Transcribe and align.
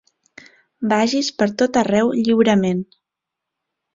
Vagis 0.93 1.29
per 1.41 1.47
tot 1.61 1.77
arreu 1.83 2.09
lliurement. 2.21 2.81